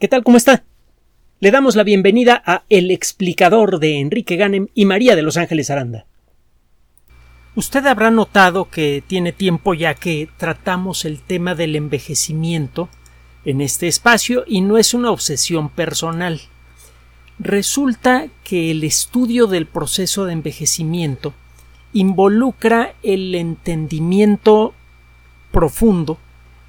[0.00, 0.24] ¿Qué tal?
[0.24, 0.64] ¿Cómo está?
[1.38, 5.70] Le damos la bienvenida a El explicador de Enrique Ganem y María de Los Ángeles
[5.70, 6.04] Aranda.
[7.54, 12.88] Usted habrá notado que tiene tiempo ya que tratamos el tema del envejecimiento
[13.44, 16.40] en este espacio y no es una obsesión personal.
[17.38, 21.34] Resulta que el estudio del proceso de envejecimiento
[21.92, 24.74] involucra el entendimiento
[25.52, 26.18] profundo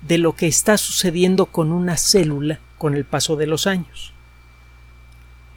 [0.07, 4.13] de lo que está sucediendo con una célula con el paso de los años.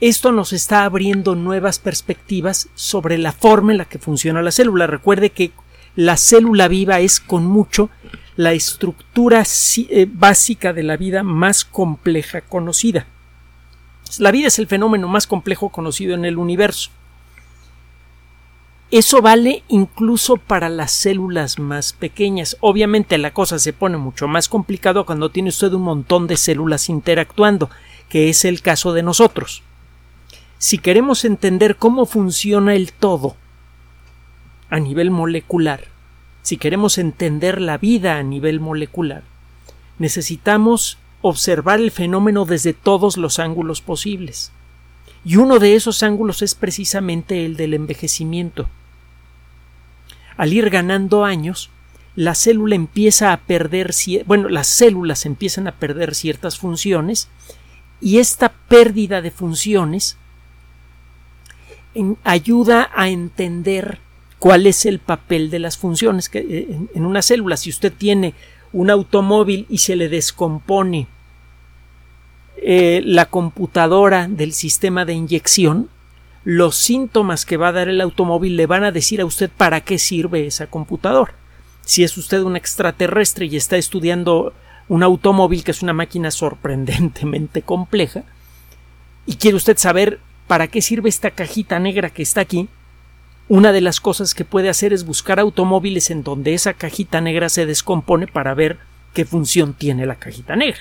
[0.00, 4.86] Esto nos está abriendo nuevas perspectivas sobre la forma en la que funciona la célula.
[4.86, 5.52] Recuerde que
[5.94, 7.90] la célula viva es con mucho
[8.36, 13.04] la estructura eh, básica de la vida más compleja conocida.
[14.16, 16.88] La vida es el fenómeno más complejo conocido en el universo.
[18.90, 22.56] Eso vale incluso para las células más pequeñas.
[22.60, 26.88] Obviamente la cosa se pone mucho más complicado cuando tiene usted un montón de células
[26.88, 27.68] interactuando,
[28.08, 29.62] que es el caso de nosotros.
[30.56, 33.36] Si queremos entender cómo funciona el todo
[34.70, 35.84] a nivel molecular,
[36.40, 39.22] si queremos entender la vida a nivel molecular,
[39.98, 44.50] necesitamos observar el fenómeno desde todos los ángulos posibles.
[45.24, 48.68] Y uno de esos ángulos es precisamente el del envejecimiento
[50.38, 51.68] al ir ganando años,
[52.14, 53.92] la célula empieza a perder,
[54.24, 57.28] bueno, las células empiezan a perder ciertas funciones
[58.00, 60.16] y esta pérdida de funciones
[62.22, 63.98] ayuda a entender
[64.38, 67.56] cuál es el papel de las funciones que, eh, en una célula.
[67.56, 68.34] Si usted tiene
[68.72, 71.08] un automóvil y se le descompone
[72.70, 75.88] eh, la computadora del sistema de inyección,
[76.44, 79.80] los síntomas que va a dar el automóvil le van a decir a usted para
[79.80, 81.32] qué sirve esa computadora.
[81.86, 84.52] Si es usted un extraterrestre y está estudiando
[84.86, 88.24] un automóvil que es una máquina sorprendentemente compleja
[89.24, 92.68] y quiere usted saber para qué sirve esta cajita negra que está aquí,
[93.48, 97.48] una de las cosas que puede hacer es buscar automóviles en donde esa cajita negra
[97.48, 98.78] se descompone para ver
[99.14, 100.80] qué función tiene la cajita negra.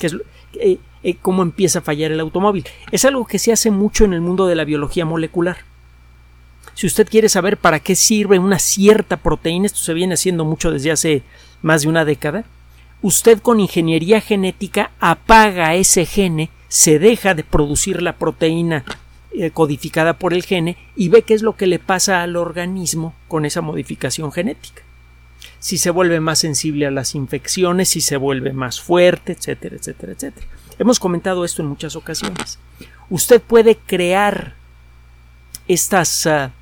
[0.00, 0.16] Es,
[0.54, 2.64] eh, eh, cómo empieza a fallar el automóvil.
[2.90, 5.58] Es algo que se hace mucho en el mundo de la biología molecular.
[6.74, 10.70] Si usted quiere saber para qué sirve una cierta proteína, esto se viene haciendo mucho
[10.70, 11.22] desde hace
[11.60, 12.44] más de una década,
[13.02, 18.84] usted con ingeniería genética apaga ese gene, se deja de producir la proteína
[19.32, 23.14] eh, codificada por el gene y ve qué es lo que le pasa al organismo
[23.28, 24.82] con esa modificación genética.
[25.60, 30.12] Si se vuelve más sensible a las infecciones, si se vuelve más fuerte, etcétera, etcétera,
[30.12, 30.46] etcétera.
[30.78, 32.58] Hemos comentado esto en muchas ocasiones.
[33.10, 34.54] Usted puede crear
[35.66, 36.52] estas ah,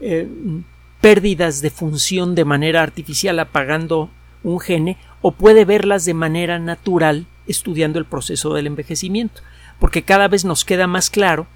[0.00, 0.28] eh,
[1.00, 4.10] pérdidas de función de manera artificial apagando
[4.42, 9.42] un gene o puede verlas de manera natural estudiando el proceso del envejecimiento,
[9.78, 11.46] porque cada vez nos queda más claro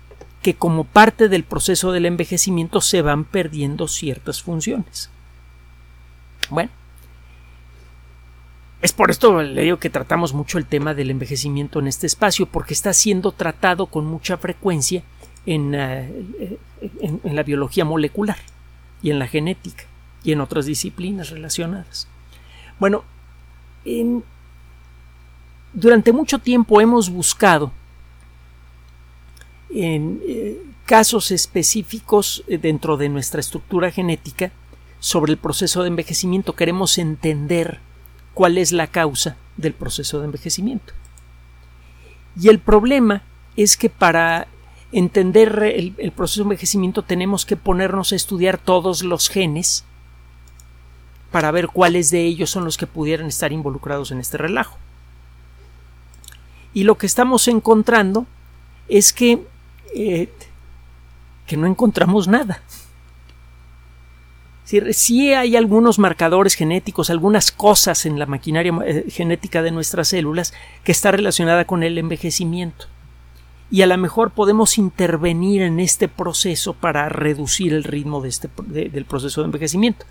[0.42, 5.10] que como parte del proceso del envejecimiento se van perdiendo ciertas funciones.
[6.50, 6.70] Bueno,
[8.84, 12.44] es por esto le digo que tratamos mucho el tema del envejecimiento en este espacio,
[12.44, 15.02] porque está siendo tratado con mucha frecuencia
[15.46, 16.58] en, eh,
[17.24, 18.36] la biología molecular
[19.02, 19.84] y en la genética
[20.22, 22.08] y en otras disciplinas relacionadas.
[22.78, 23.04] Bueno,
[25.72, 27.72] durante mucho tiempo hemos buscado
[29.70, 34.52] en eh, casos específicos eh, dentro de nuestra estructura genética
[35.00, 36.54] sobre el proceso de envejecimiento.
[36.54, 37.80] Queremos entender
[38.34, 40.92] cuál es la causa del proceso de envejecimiento.
[42.40, 43.22] Y el problema
[43.56, 44.48] es que para
[44.92, 49.84] entender el, proceso de envejecimiento tenemos que ponernos a estudiar todos los genes
[51.30, 54.78] para ver cuáles de ellos son los que pudieran estar involucrados en este relajo.
[56.72, 58.26] Y lo que estamos encontrando
[58.88, 59.44] es que,
[59.94, 60.28] eh,
[61.46, 62.62] que no encontramos nada.
[64.64, 70.54] Si hay algunos marcadores genéticos, algunas cosas en la maquinaria eh, genética de nuestras células
[70.84, 72.86] que está relacionada con el envejecimiento.
[73.70, 78.49] Y a lo mejor podemos intervenir en este proceso para reducir el ritmo de este,
[78.66, 80.06] del proceso de envejecimiento.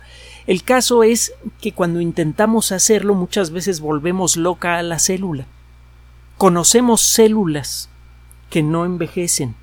[0.46, 5.46] El caso es que cuando intentamos hacerlo muchas veces volvemos loca a la célula.
[6.36, 7.88] Conocemos células
[8.50, 9.56] que no envejecen.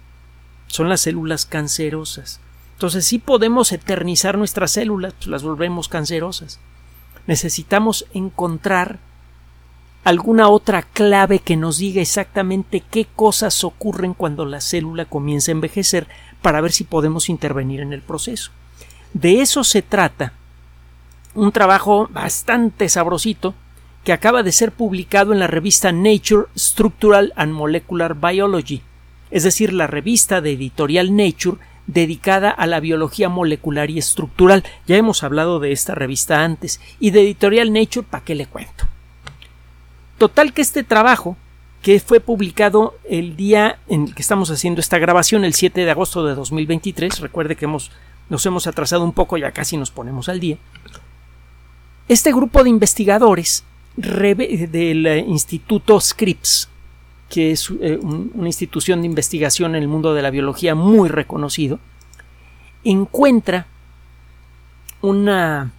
[0.67, 2.41] Son las células cancerosas
[2.81, 6.59] entonces sí podemos eternizar nuestras células, pues las volvemos cancerosas.
[7.27, 8.97] Necesitamos encontrar
[10.03, 15.53] alguna otra clave que nos diga exactamente qué cosas ocurren cuando la célula comienza a
[15.53, 16.07] envejecer
[16.41, 18.49] para ver si podemos intervenir en el proceso.
[19.13, 20.33] De eso se trata
[21.35, 23.53] un trabajo bastante sabrosito
[24.03, 28.81] que acaba de ser publicado en la revista Nature Structural and Molecular Biology,
[29.29, 34.63] es decir, la revista de editorial Nature dedicada a la biología molecular y estructural.
[34.87, 38.85] Ya hemos hablado de esta revista antes y de editorial Nature, ¿para qué le cuento?
[40.17, 41.35] Total que este trabajo,
[41.81, 45.91] que fue publicado el día en el que estamos haciendo esta grabación, el 7 de
[45.91, 47.91] agosto de 2023, recuerde que hemos,
[48.29, 50.57] nos hemos atrasado un poco, ya casi nos ponemos al día,
[52.07, 53.63] este grupo de investigadores
[53.95, 56.69] del Instituto Scripps,
[57.31, 61.79] que es eh, una institución de investigación en el mundo de la biología muy reconocido,
[62.83, 63.67] encuentra
[65.01, 65.71] una,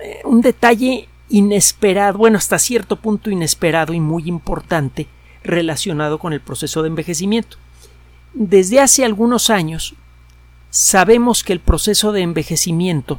[0.00, 5.08] eh, un detalle inesperado, bueno, hasta cierto punto inesperado y muy importante
[5.42, 7.56] relacionado con el proceso de envejecimiento.
[8.32, 9.96] Desde hace algunos años
[10.70, 13.18] sabemos que el proceso de envejecimiento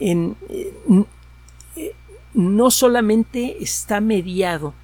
[0.00, 0.36] en,
[2.34, 4.74] no solamente está mediado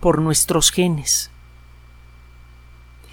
[0.00, 1.30] por nuestros genes,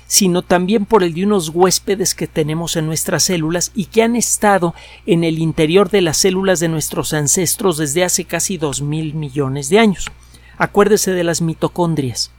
[0.08, 4.16] sino también por el de unos huéspedes que tenemos en nuestras células y que han
[4.16, 9.14] estado en el interior de las células de nuestros ancestros desde hace casi dos mil
[9.14, 10.12] millones de años.
[10.58, 12.32] Acuérdese de las mitocondrias.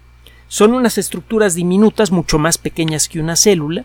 [0.48, 3.84] Son unas estructuras diminutas mucho más pequeñas que una célula,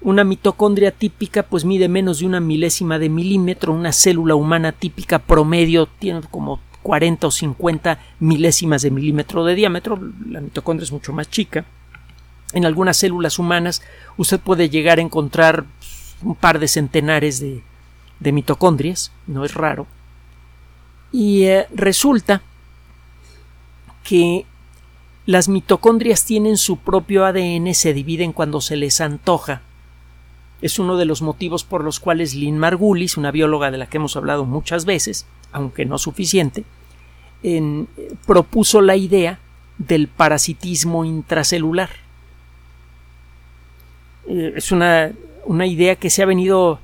[0.00, 5.18] una mitocondria típica pues mide menos de una milésima de milímetro, una célula humana típica
[5.18, 9.98] promedio tiene como 40 o 50 milésimas de milímetro de diámetro,
[10.30, 11.64] la mitocondria es mucho más chica.
[12.52, 13.82] En algunas células humanas
[14.16, 15.64] usted puede llegar a encontrar
[16.22, 19.88] un par de centenares de, mitocondrias, no es raro.
[21.10, 22.40] Y eh, resulta
[24.04, 24.46] que
[25.24, 29.62] las mitocondrias tienen su propio ADN, se dividen cuando se les antoja
[30.62, 33.98] es uno de los motivos por los cuales Lynn Margulis, una bióloga de la que
[33.98, 36.64] hemos hablado muchas veces, aunque no suficiente,
[38.26, 39.38] propuso la idea
[39.78, 41.90] del parasitismo intracelular.
[44.28, 45.12] Eh, es una,
[45.66, 46.80] idea que se ha venido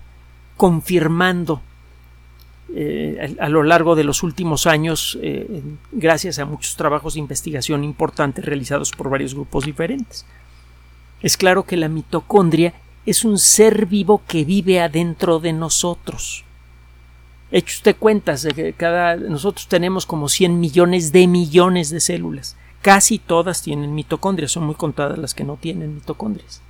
[0.57, 1.61] confirmando
[2.75, 7.85] eh, a, lo largo de los últimos años eh, gracias a muchos trabajos de investigación
[7.85, 10.25] importantes realizados por varios grupos diferentes.
[11.23, 12.75] Es claro que la mitocondria
[13.05, 16.45] es un ser vivo que vive adentro de nosotros.
[17.53, 22.57] Eche usted cuentas de que cada nosotros tenemos como 100 millones de millones de células.
[22.81, 26.63] Casi todas tienen mitocondrias, son muy contadas las que no tienen mitocondrias.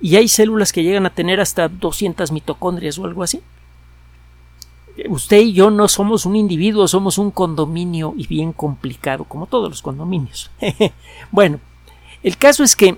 [0.00, 3.40] Y hay células que llegan a tener hasta 200 mitocondrias o algo así.
[5.08, 9.68] Usted y yo no somos un individuo, somos un condominio y bien complicado, como todos
[9.68, 10.52] los condominios.
[11.32, 11.58] bueno,
[12.22, 12.96] el caso es que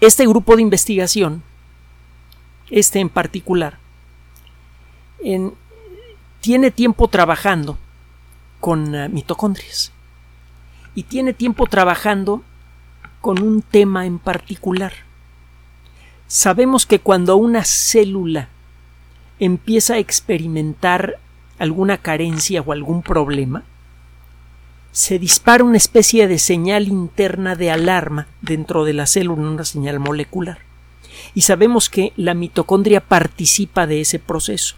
[0.00, 1.44] este grupo de investigación,
[2.68, 3.78] este en particular,
[6.40, 7.78] tiene tiempo trabajando
[8.60, 9.92] con eh, mitocondrias
[10.94, 12.42] y tiene tiempo trabajando
[13.20, 14.92] con un tema en particular.
[16.26, 18.48] Sabemos que cuando una célula
[19.38, 21.18] empieza a experimentar
[21.58, 23.64] alguna carencia o algún problema,
[24.92, 30.00] se dispara una especie de señal interna de alarma dentro de la célula, una señal
[30.00, 30.58] molecular.
[31.34, 34.76] Y sabemos que la mitocondria participa de ese proceso.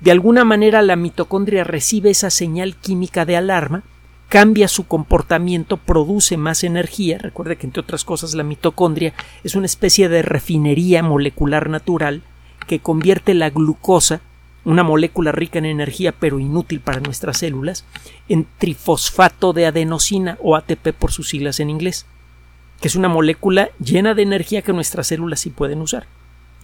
[0.00, 3.82] De alguna manera la mitocondria recibe esa señal química de alarma,
[4.28, 7.18] cambia su comportamiento, produce más energía.
[7.18, 12.22] Recuerde que entre otras cosas la mitocondria es una especie de refinería molecular natural
[12.66, 14.20] que convierte la glucosa
[14.66, 17.84] una molécula rica en energía pero inútil para nuestras células,
[18.28, 22.04] en trifosfato de adenosina o ATP por sus siglas en inglés,
[22.80, 26.08] que es una molécula llena de energía que nuestras células sí pueden usar.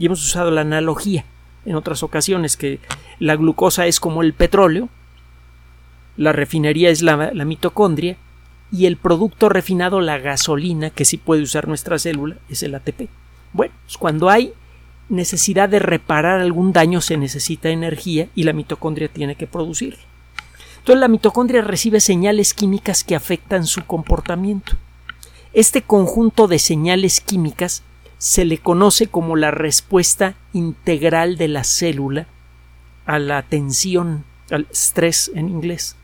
[0.01, 1.25] Y hemos usado la analogía
[1.65, 2.81] en otras ocasiones que
[3.19, 4.89] la glucosa es como el petróleo,
[6.17, 8.17] la refinería es la, mitocondria
[8.71, 13.09] y el producto refinado, la gasolina, que sí puede usar nuestra célula, es el ATP.
[13.53, 14.53] Bueno, pues cuando hay
[15.09, 19.99] necesidad de reparar algún daño se necesita energía y la mitocondria tiene que producir.
[20.79, 24.73] Entonces la mitocondria recibe señales químicas que afectan su comportamiento.
[25.53, 27.83] Este conjunto de señales químicas
[28.23, 32.29] se le conoce como la respuesta integral de la célula
[33.05, 35.97] a la tensión, al estrés en inglés.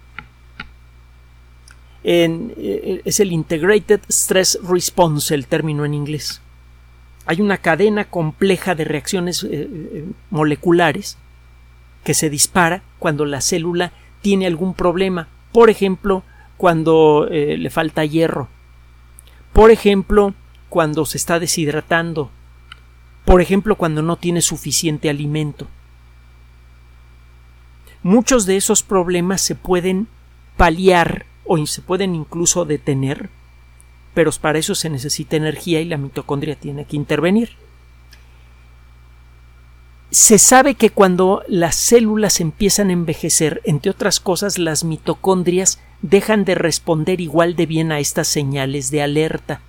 [2.02, 6.40] Eh, es el Integrated Stress Response, el término en inglés
[7.24, 11.18] hay una cadena compleja de reacciones eh, eh, moleculares
[12.02, 15.28] que se dispara cuando la célula tiene algún problema.
[15.52, 16.22] Por ejemplo,
[16.56, 18.48] cuando le falta hierro.
[19.52, 20.32] Por ejemplo,
[20.68, 22.30] cuando se está deshidratando.
[23.24, 25.66] Por ejemplo, cuando no tiene suficiente alimento.
[28.02, 30.06] Muchos de esos problemas se pueden
[30.56, 33.30] paliar o se pueden incluso detener,
[34.14, 37.50] pero para eso se necesita energía y la mitocondria tiene que intervenir.
[40.10, 46.44] Se sabe que cuando las células empiezan a envejecer, entre otras cosas, las mitocondrias dejan
[46.44, 49.60] de responder igual de bien a estas señales de alerta.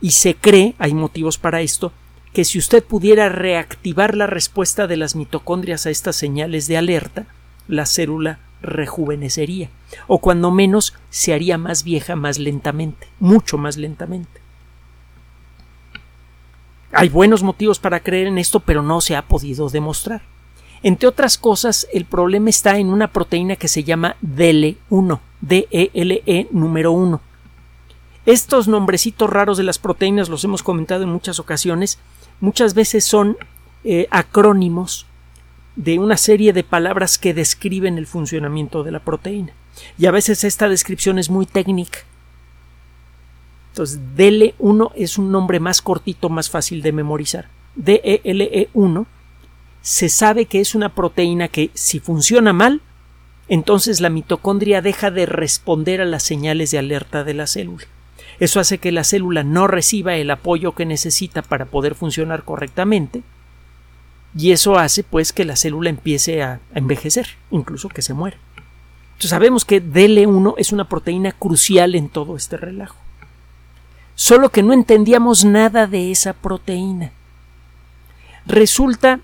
[0.00, 1.92] Y se cree, hay motivos para esto,
[2.32, 7.26] que si usted pudiera reactivar la respuesta de las mitocondrias a estas señales de alerta,
[7.68, 9.70] la célula rejuvenecería,
[10.06, 14.40] o cuando menos se haría más vieja más lentamente, mucho más lentamente.
[16.92, 20.22] Hay buenos motivos para creer en esto, pero no se ha podido demostrar.
[20.82, 26.48] Entre otras cosas, el problema está en una proteína que se llama DLE1, DELE -E
[26.50, 27.20] número 1.
[28.30, 31.98] Estos nombrecitos raros de las proteínas los hemos comentado en muchas ocasiones,
[32.38, 33.36] muchas veces son
[33.82, 35.06] eh, acrónimos
[35.74, 39.52] de una serie de palabras que describen el funcionamiento de la proteína.
[39.98, 41.98] Y a veces esta descripción es muy técnica.
[43.72, 47.48] Entonces, DL1 es un nombre más cortito, más fácil de memorizar.
[47.76, 49.06] DELE1
[49.82, 52.80] se sabe que es una proteína que si funciona mal,
[53.48, 57.86] entonces la mitocondria deja de responder a las señales de alerta de la célula.
[58.40, 63.22] Eso hace que la célula no reciba el apoyo que necesita para poder funcionar correctamente
[64.34, 68.38] y eso hace pues que la célula empiece a, envejecer, incluso que se muera.
[69.18, 72.96] Sabemos que DL1 es una proteína crucial en todo este relajo.
[74.14, 77.12] Solo que no entendíamos nada de esa proteína.
[78.46, 79.20] Resulta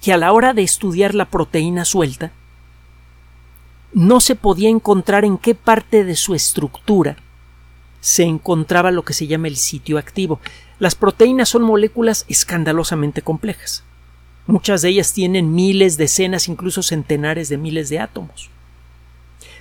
[0.00, 2.30] que a la hora de estudiar la proteína suelta,
[3.92, 7.16] no se podía encontrar en qué parte de su estructura
[8.04, 10.38] se encontraba lo que se llama el sitio activo.
[10.78, 13.82] Las proteínas son moléculas escandalosamente complejas.
[14.46, 18.50] Muchas de ellas tienen miles, decenas, incluso centenares de miles de átomos.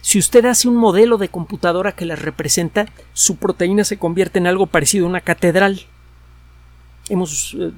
[0.01, 4.47] Si usted hace un modelo de computadora que las representa, su proteína se convierte en
[4.47, 5.83] algo parecido a una catedral.
[7.07, 7.71] Hemos eh,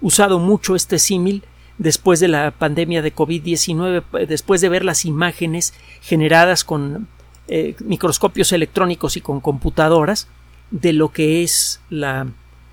[0.00, 1.42] usado mucho este símil
[1.76, 7.08] después de la pandemia de COVID-19, después de ver las imágenes generadas con
[7.48, 10.28] eh, microscopios electrónicos y con computadoras
[10.70, 12.26] de lo que es la,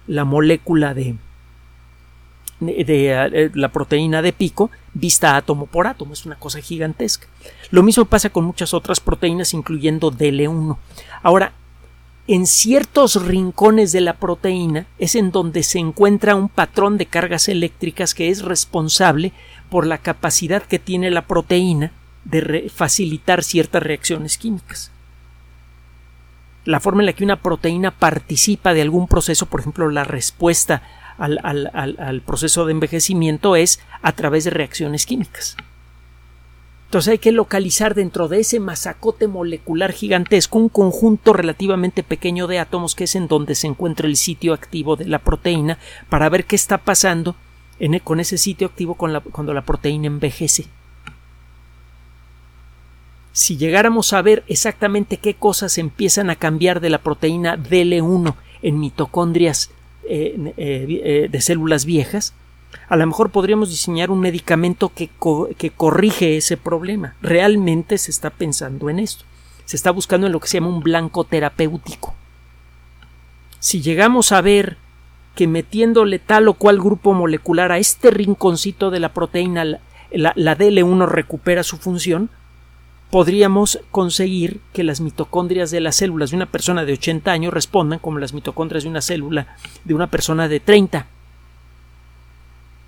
[0.07, 1.15] la molécula de,
[2.59, 6.13] de, eh, la proteína de pico vista átomo por átomo.
[6.13, 7.27] Es una cosa gigantesca.
[7.71, 10.77] Lo mismo pasa con muchas otras proteínas, incluyendo DL1.
[11.23, 11.53] Ahora,
[12.27, 17.47] en ciertos rincones de la proteína es en donde se encuentra un patrón de cargas
[17.49, 19.31] eléctricas que es responsable
[19.69, 21.91] por la capacidad que tiene la proteína
[22.25, 24.91] de facilitar ciertas reacciones químicas.
[26.65, 30.81] La forma en la que una proteína participa de algún proceso, por ejemplo, la respuesta
[31.17, 31.39] al,
[31.73, 35.55] al, proceso de envejecimiento es a través de reacciones químicas.
[36.85, 42.59] Entonces hay que localizar dentro de ese masacote molecular gigantesco un conjunto relativamente pequeño de
[42.59, 45.77] átomos que es en donde se encuentra el sitio activo de la proteína
[46.09, 47.35] para ver qué está pasando
[47.79, 50.67] en, e, con ese sitio activo cuando la proteína envejece.
[53.35, 58.79] Si llegáramos a ver exactamente qué cosas empiezan a cambiar de la proteína DL1 en
[58.79, 59.71] mitocondrias
[60.07, 62.33] eh, eh, de células viejas,
[62.87, 65.09] a lo mejor podríamos diseñar un medicamento que,
[65.57, 67.15] que corrige ese problema.
[67.21, 69.25] Realmente se está pensando en esto.
[69.65, 72.15] Se está buscando en lo que se llama un blanco terapéutico.
[73.59, 74.77] Si llegamos a ver
[75.35, 79.81] que metiéndole tal o cual grupo molecular a este rinconcito de la proteína, la,
[80.35, 82.29] la DL1 recupera su función,
[83.15, 87.99] podríamos conseguir que las mitocondrias de las células de una persona de 80 años respondan
[87.99, 89.55] como las mitocondrias de una célula
[89.85, 91.07] de una persona de 30.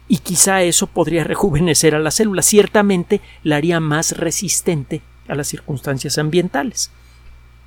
[0.10, 2.42] Y quizá eso podría rejuvenecer a la célula.
[2.42, 6.92] Ciertamente la haría más resistente a las circunstancias ambientales.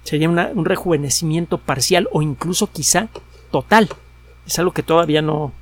[0.04, 3.08] Sería un rejuvenecimiento parcial o incluso quizá
[3.50, 3.88] total.
[4.46, 5.54] Es algo que todavía no,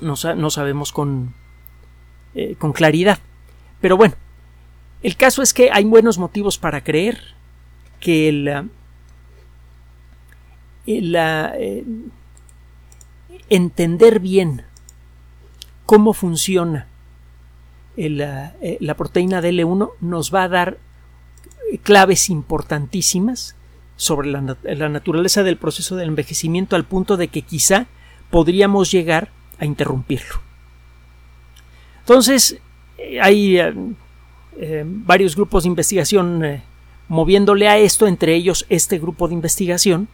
[0.00, 0.16] no,
[0.50, 1.32] sabemos con,
[2.34, 3.20] eh, con claridad.
[3.80, 4.16] Pero bueno,
[5.02, 7.18] el caso es que hay buenos motivos para creer
[8.00, 8.66] que el,
[10.86, 11.84] eh,
[13.48, 14.62] entender bien
[15.84, 16.88] cómo funciona
[17.96, 20.78] la, eh, la proteína DL1 nos va a dar
[21.82, 23.56] claves importantísimas
[23.96, 24.40] sobre la,
[24.88, 27.86] naturaleza del proceso de envejecimiento al punto de que quizá
[28.30, 30.42] podríamos llegar a interrumpirlo.
[32.00, 32.58] Entonces,
[32.98, 33.58] eh, hay
[34.58, 36.62] eh, varios grupos de investigación eh,
[37.08, 40.08] moviéndole a esto, entre ellos este grupo de investigación,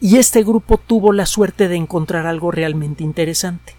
[0.00, 3.74] y este grupo tuvo la suerte de encontrar algo realmente interesante.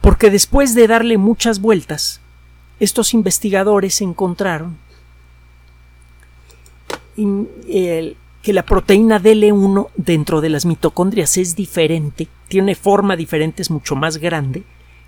[0.00, 2.20] Porque después de darle muchas vueltas,
[2.78, 4.78] estos investigadores encontraron
[7.16, 13.94] que la proteína DL1 dentro de las mitocondrias es diferente, tiene forma diferente, es mucho
[13.96, 14.62] más grande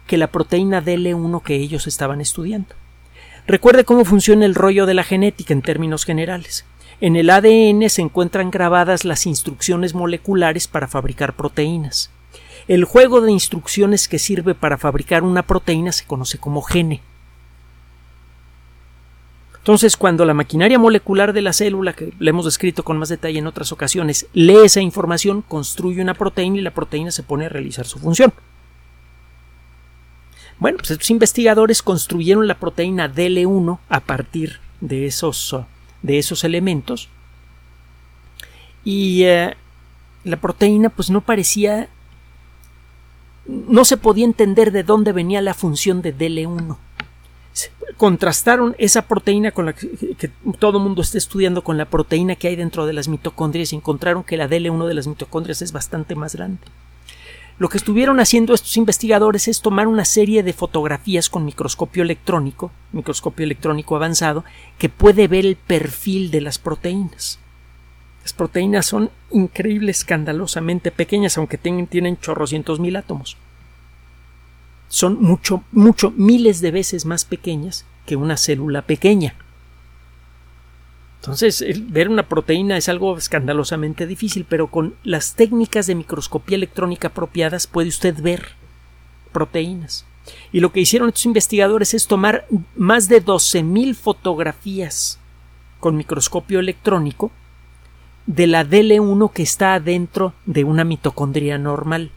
[0.06, 2.74] que la proteína DL1 que ellos estaban estudiando.
[3.46, 6.64] Recuerde cómo funciona el rollo de la genética en términos generales.
[7.00, 12.10] En el ADN se encuentran grabadas las instrucciones moleculares para fabricar proteínas.
[12.68, 17.00] El juego de instrucciones que sirve para fabricar una proteína se conoce como gene.
[19.58, 23.38] Entonces, cuando la maquinaria molecular de la célula, que le hemos descrito con más detalle
[23.38, 27.48] en otras ocasiones, lee esa información, construye una proteína y la proteína se pone a
[27.48, 28.32] realizar su función.
[30.62, 35.56] Bueno, pues estos investigadores construyeron la proteína DL1 a partir de esos,
[36.02, 37.08] de esos elementos
[38.84, 39.56] y eh,
[40.22, 41.88] la proteína pues no parecía
[43.44, 46.76] no se podía entender de dónde venía la función de DL1
[47.96, 52.36] contrastaron esa proteína con la que, que, todo el mundo está estudiando con la proteína
[52.36, 55.72] que hay dentro de las mitocondrias y encontraron que la DL1 de las mitocondrias es
[55.72, 56.60] bastante más grande.
[57.62, 62.72] Lo que estuvieron haciendo estos investigadores es tomar una serie de fotografías con microscopio electrónico,
[62.90, 64.44] microscopio electrónico avanzado,
[64.78, 67.38] que puede ver el perfil de las proteínas.
[68.24, 73.36] Las proteínas son increíbles, escandalosamente pequeñas, aunque tienen, tienen chorrocientos mil átomos.
[74.88, 79.36] Son mucho, mucho, miles de veces más pequeñas que una célula pequeña.
[81.22, 87.08] Entonces, ver una proteína es algo escandalosamente difícil, pero con las técnicas de microscopía electrónica
[87.08, 88.48] apropiadas puede usted ver
[89.30, 90.04] proteínas.
[90.50, 95.20] Y lo que hicieron estos investigadores es tomar más de 12.000 fotografías
[95.78, 97.30] con microscopio electrónico
[98.26, 102.10] de la DL1 que está adentro de una mitocondria normal,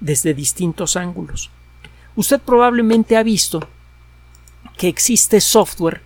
[0.00, 1.50] desde distintos ángulos.
[2.16, 3.66] Usted probablemente ha visto
[4.76, 6.02] que existe software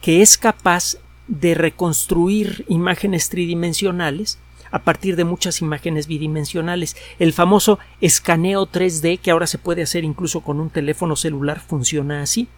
[0.00, 0.96] que es capaz
[1.28, 4.38] de reconstruir imágenes tridimensionales
[4.70, 6.96] a partir de muchas imágenes bidimensionales.
[7.18, 12.22] El famoso escaneo 3D que ahora se puede hacer incluso con un teléfono celular funciona
[12.22, 12.48] así.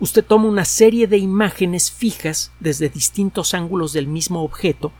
[0.00, 4.92] Usted toma una serie de imágenes fijas desde distintos ángulos del mismo objeto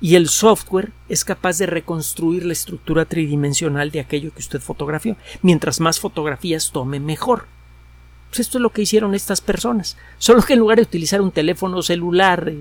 [0.00, 5.16] y el software es capaz de reconstruir la estructura tridimensional de aquello que usted fotografió.
[5.42, 7.46] Mientras más fotografías tome, mejor.
[8.30, 9.96] Pues esto es lo que hicieron estas personas.
[10.18, 12.52] Solo que en lugar de utilizar un teléfono celular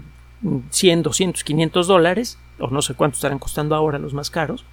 [0.72, 4.66] 100, 200, 500 dólares, o no sé cuánto estarán costando ahora los más caros,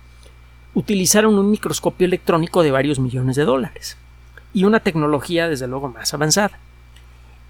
[0.74, 3.96] utilizaron un microscopio electrónico de varios millones de dólares
[4.52, 6.58] y una tecnología desde luego más avanzada.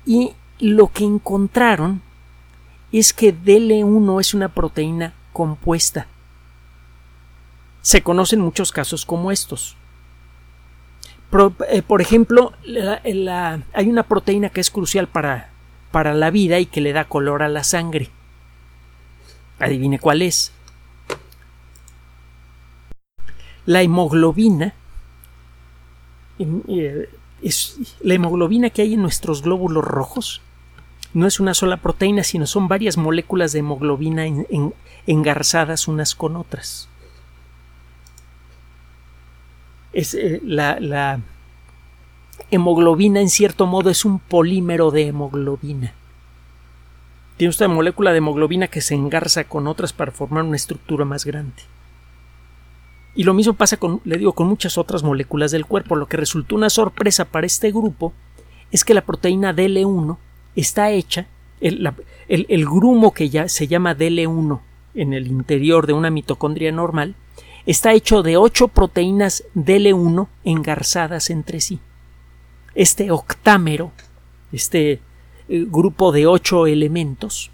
[0.04, 2.02] Y lo que encontraron
[2.92, 6.06] es que DL1 es una proteína compuesta.
[7.82, 9.76] Se conocen muchos casos como estos.
[11.68, 15.50] Eh, por, ejemplo, hay una proteína que es crucial para,
[15.90, 18.10] para la vida y que le da color a la sangre.
[19.58, 20.52] Adivine cuál es.
[23.64, 24.74] La hemoglobina
[26.38, 27.08] eh,
[27.42, 30.40] es la hemoglobina que hay en nuestros glóbulos rojos
[31.16, 34.26] no es una sola proteína, sino son varias moléculas de hemoglobina
[35.06, 36.90] engarzadas unas con otras.
[39.98, 41.20] Eh, la,
[42.50, 45.94] hemoglobina, en cierto modo, es un polímero de hemoglobina.
[47.38, 51.24] Tiene esta molécula de hemoglobina que se engarza con otras para formar una estructura más
[51.24, 51.62] grande.
[53.14, 55.96] Y lo mismo pasa con, le digo, con muchas otras moléculas del cuerpo.
[55.96, 58.12] Lo que resultó una sorpresa para este grupo
[58.70, 60.18] es que la proteína DL1
[60.56, 61.26] está hecha,
[61.62, 61.90] el,
[62.28, 64.60] el, grumo que ya se llama DL1
[64.94, 67.14] en el interior de una mitocondria normal,
[67.66, 71.80] está hecho de ocho proteínas DL1 engarzadas entre sí.
[72.74, 73.92] Este octámero,
[74.52, 75.00] este eh,
[75.68, 77.50] grupo de ocho elementos,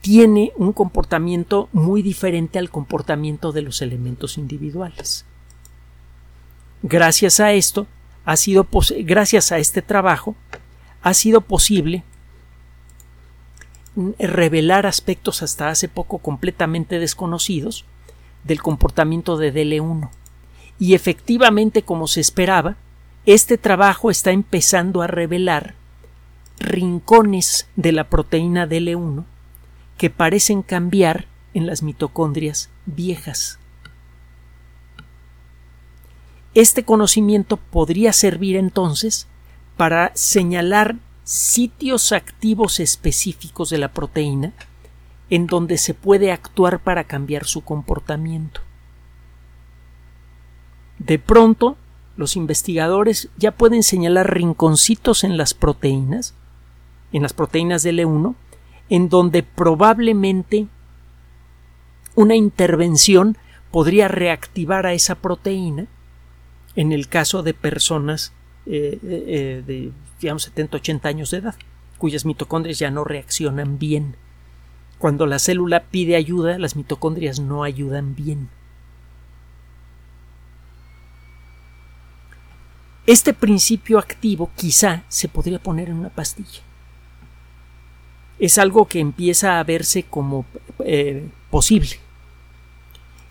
[0.00, 5.24] tiene un comportamiento muy diferente al comportamiento de los elementos individuales.
[6.82, 7.86] Gracias a esto,
[8.24, 8.66] ha sido
[9.00, 10.34] gracias a este trabajo,
[11.02, 12.04] ha sido posible
[14.18, 17.84] revelar aspectos hasta hace poco completamente desconocidos
[18.44, 20.10] del comportamiento de DL1.
[20.78, 22.76] Y efectivamente, como se esperaba,
[23.26, 25.74] este trabajo está empezando a revelar
[26.58, 29.24] rincones de la proteína DL1
[29.96, 33.58] que parecen cambiar en las mitocondrias viejas.
[36.54, 39.26] Este conocimiento podría servir entonces
[39.76, 44.52] para señalar sitios activos específicos de la proteína
[45.34, 48.60] en donde se puede actuar para cambiar su comportamiento.
[51.00, 51.76] de pronto
[52.16, 56.34] los investigadores ya pueden señalar rinconcitos en las proteínas,
[57.12, 58.36] en las proteínas del E1,
[58.90, 60.68] en donde probablemente
[62.14, 63.36] una intervención
[63.72, 65.88] podría reactivar a esa proteína
[66.76, 68.32] en el caso de personas
[68.66, 71.56] eh, eh, eh, de digamos 70 80 años de edad
[71.98, 74.14] cuyas mitocondrias ya no reaccionan bien
[75.04, 78.48] cuando la célula pide ayuda las mitocondrias no ayudan bien
[83.06, 86.62] este principio activo quizá se podría poner en una pastilla
[88.38, 90.46] es algo que empieza a verse como
[91.50, 91.98] posible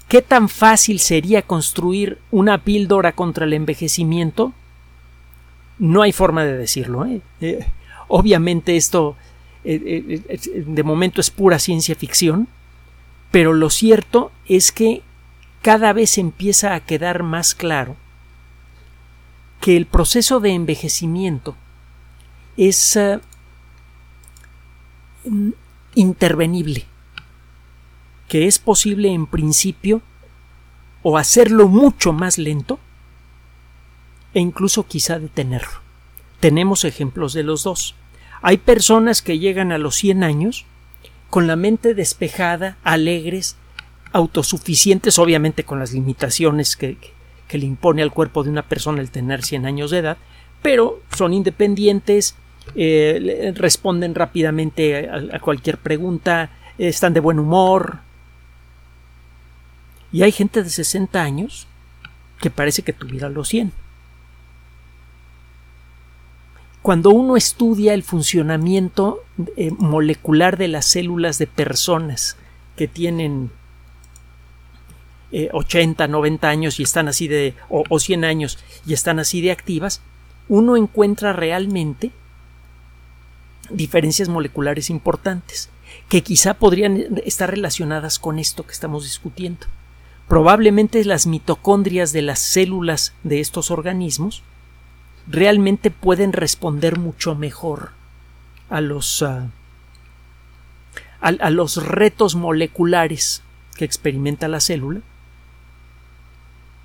[0.07, 4.53] ¿Qué tan fácil sería construir una píldora contra el envejecimiento?
[5.79, 7.03] No hay forma de decirlo.
[7.07, 7.21] ¿eh?
[7.41, 7.65] Eh,
[8.09, 9.32] obviamente esto eh,
[9.63, 12.47] de momento es pura ciencia ficción,
[13.31, 15.01] pero lo cierto es que
[15.61, 17.95] cada vez empieza a quedar más claro
[19.61, 21.55] que el proceso de envejecimiento
[22.57, 22.99] es
[25.95, 26.85] intervenible
[28.33, 30.01] que es posible en principio
[31.03, 32.79] o hacerlo mucho más lento
[34.33, 35.81] e incluso quizá detenerlo.
[36.39, 37.93] Tenemos ejemplos de los dos.
[38.43, 40.65] Hay personas que llegan a los 100 años
[41.29, 43.55] con la mente despejada, alegres,
[44.11, 46.97] autosuficientes, obviamente con las limitaciones que,
[47.49, 50.17] le impone al cuerpo de una persona el tener 100 años de edad,
[50.63, 52.35] pero son independientes,
[52.75, 57.99] eh, responden rápidamente a, cualquier pregunta, están de buen humor,
[60.11, 61.67] y hay gente de 60 años
[62.41, 63.71] que parece que tuviera los 100.
[66.83, 69.23] Cuando uno estudia el funcionamiento
[69.55, 72.35] eh, molecular de las células de personas
[72.75, 73.51] que tienen
[75.31, 79.39] 80, eh, 90 años y están así de, o, o 100 años y están así
[79.39, 80.01] de activas,
[80.49, 82.11] uno encuentra realmente
[83.69, 85.69] diferencias moleculares importantes
[86.09, 89.67] que quizá podrían estar relacionadas con esto que estamos discutiendo.
[90.27, 94.43] Probablemente las mitocondrias de las células de estos organismos
[95.27, 97.91] realmente pueden responder mucho mejor
[98.69, 99.47] a los, ah,
[101.21, 103.43] a, los retos moleculares
[103.75, 105.01] que experimenta la célula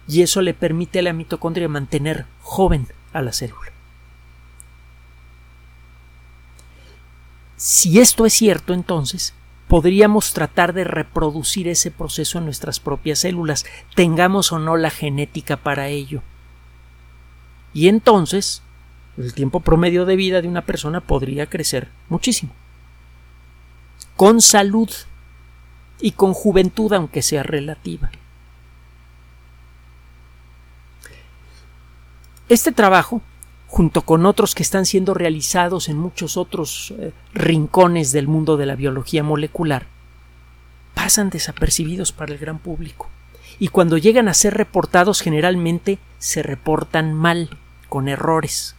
[0.07, 3.73] y eso le permite a la mitocondria mantener joven a la célula.
[7.57, 9.35] Si esto es cierto, entonces,
[9.67, 15.57] podríamos tratar de reproducir ese proceso en nuestras propias células, tengamos o no la genética
[15.57, 16.23] para ello.
[17.75, 18.63] Y entonces,
[19.17, 22.53] el tiempo promedio de vida de una persona podría crecer muchísimo.
[24.17, 24.91] Con salud
[26.01, 28.11] y con juventud, aunque sea relativa.
[32.49, 33.21] Este trabajo
[33.69, 38.65] junto con otros que están siendo realizados en muchos otros eh, rincones del mundo de
[38.65, 39.87] la biología molecular,
[40.95, 43.11] pasan desapercibidos para el gran público.
[43.59, 47.51] Y cuando llegan a ser reportados generalmente se reportan mal,
[47.89, 48.77] con errores.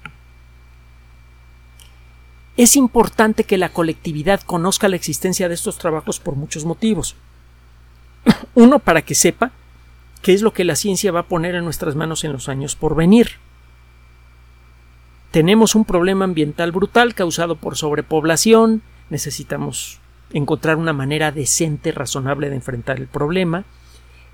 [2.58, 7.16] Es importante que la colectividad conozca la existencia de estos trabajos por muchos motivos.
[8.54, 9.52] Uno, para que sepa
[10.22, 12.76] qué es lo que la ciencia va a poner en nuestras manos en los años
[12.76, 13.38] por venir
[15.32, 20.00] tenemos un problema ambiental brutal causado por sobrepoblación, necesitamos
[20.32, 23.64] encontrar una manera decente, razonable de enfrentar el problema.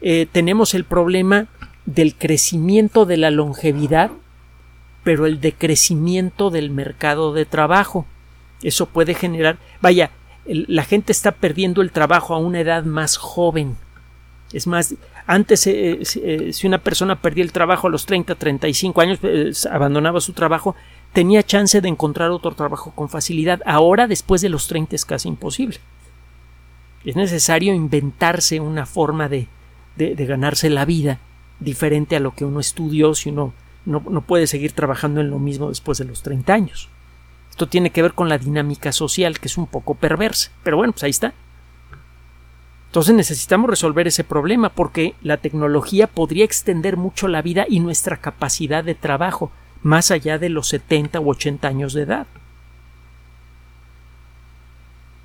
[0.08, 1.48] Eh, tenemos el problema
[1.88, 4.12] del crecimiento de la longevidad,
[5.04, 8.06] pero el decrecimiento del mercado de trabajo.
[8.62, 10.12] Eso puede generar, vaya,
[10.46, 13.78] la gente está perdiendo el trabajo a una edad más joven.
[14.54, 14.94] Es más,
[15.26, 19.66] antes, eh, eh, si una persona perdía el trabajo a los 30, 35 años, pues,
[19.66, 20.76] abandonaba su trabajo,
[21.14, 23.60] tenía chance de encontrar otro trabajo con facilidad.
[23.66, 25.80] Ahora, después de los 30, es casi imposible.
[27.04, 29.48] Es necesario inventarse una forma de,
[29.96, 31.20] de, ganarse la vida
[31.60, 33.54] diferente a lo que uno estudió si uno
[33.86, 36.90] no, no, puede seguir trabajando en lo mismo después de los 30 años.
[37.50, 40.52] Esto tiene que ver con la dinámica social, que es un poco perversa.
[40.64, 41.34] Pero bueno, pues ahí está.
[42.88, 48.18] Entonces necesitamos resolver ese problema porque la tecnología podría extender mucho la vida y nuestra
[48.18, 49.52] capacidad de trabajo
[49.84, 52.28] más allá de los 70 u 80 años de edad.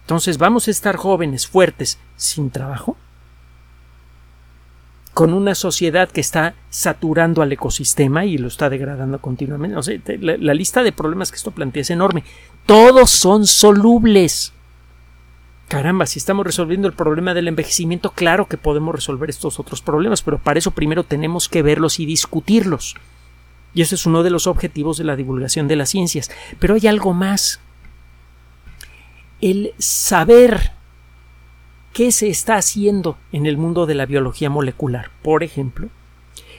[0.03, 2.97] Entonces vamos a estar jóvenes, fuertes, sin trabajo,
[5.15, 10.19] con una sociedad que está saturando al ecosistema y lo está degradando continuamente.
[10.19, 12.25] la, la lista de problemas que esto plantea es enorme.
[12.67, 14.53] Todos son solubles
[15.71, 20.21] caramba, si estamos resolviendo el problema del envejecimiento, claro que podemos resolver estos otros problemas,
[20.21, 22.97] pero para eso primero tenemos que verlos y discutirlos.
[23.73, 26.29] Y ese es uno de los objetivos de la divulgación de las ciencias.
[26.59, 27.61] Pero hay algo más.
[29.41, 30.73] El saber
[31.93, 35.89] qué se está haciendo en el mundo de la biología molecular, por ejemplo,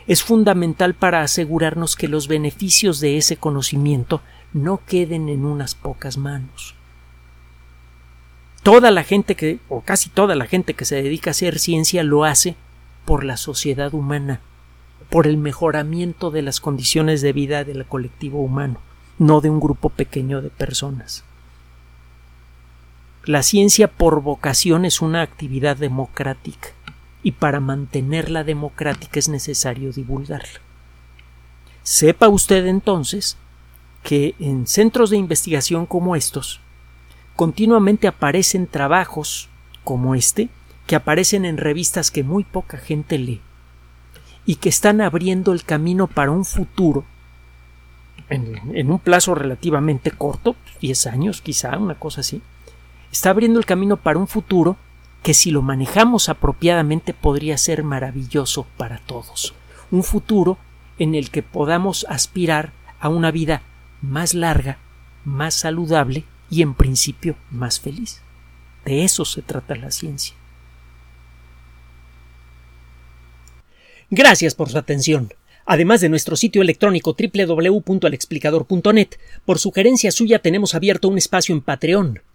[0.08, 4.22] es fundamental para asegurarnos que los beneficios de ese conocimiento
[4.54, 6.76] no queden en unas pocas manos
[8.64, 12.04] toda la gente que, o casi toda la gente que se dedica a hacer ciencia
[12.04, 12.56] lo hace
[13.06, 14.40] por la sociedad humana,
[15.10, 18.80] por el mejoramiento de las condiciones de vida del colectivo humano,
[19.18, 21.24] no de un grupo pequeño de personas.
[23.26, 26.70] La ciencia por vocación es una actividad democrática
[27.22, 30.60] y para mantenerla democrática es necesario divulgarla.
[31.84, 33.38] Sepa usted entonces
[34.04, 36.62] que en centros de investigación como estos
[37.36, 39.50] continuamente aparecen trabajos
[39.84, 40.50] como este,
[40.88, 43.42] que aparecen en revistas que muy poca gente lee,
[44.46, 47.06] y que están abriendo el camino para un futuro,
[48.30, 52.42] en, un plazo relativamente corto, 10 años quizá, una cosa así,
[53.12, 54.78] está abriendo el camino para un futuro
[55.24, 59.54] que si lo manejamos apropiadamente podría ser maravilloso para todos.
[59.92, 60.58] Un futuro
[60.98, 63.62] en el que podamos aspirar a una vida
[64.02, 64.78] más larga,
[65.26, 68.22] más saludable y en principio más feliz.
[68.86, 70.36] De eso se trata la ciencia.
[74.10, 75.34] Gracias por su atención.
[75.66, 79.10] Además de nuestro sitio electrónico www.alexplicador.net,
[79.46, 82.22] por sugerencia suya tenemos abierto un espacio en Patreon,